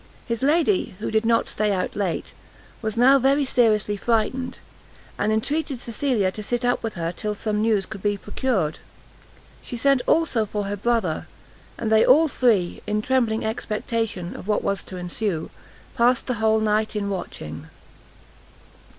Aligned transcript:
His 0.27 0.41
lady, 0.41 0.95
who 0.97 1.11
did 1.11 1.27
not 1.27 1.47
stay 1.47 1.71
out 1.71 1.95
late, 1.95 2.33
was 2.81 2.97
now 2.97 3.19
very 3.19 3.45
seriously 3.45 3.95
frightened, 3.95 4.57
and 5.19 5.31
entreated 5.31 5.79
Cecilia 5.79 6.31
to 6.31 6.41
sit 6.41 6.65
up 6.65 6.81
with 6.81 6.95
her 6.95 7.11
till 7.11 7.35
some 7.35 7.61
news 7.61 7.85
could 7.85 8.01
be 8.01 8.17
procured; 8.17 8.79
she 9.61 9.77
sent 9.77 10.01
also 10.07 10.47
for 10.47 10.63
her 10.63 10.75
brother, 10.75 11.27
and 11.77 11.91
they 11.91 12.03
all 12.03 12.27
three, 12.27 12.81
in 12.87 13.03
trembling 13.03 13.45
expectation 13.45 14.35
of 14.35 14.47
what 14.47 14.63
was 14.63 14.83
to 14.85 14.97
ensue, 14.97 15.51
passed 15.95 16.25
the 16.25 16.33
whole 16.41 16.59
night 16.61 16.95
in 16.95 17.07
watching. 17.07 17.67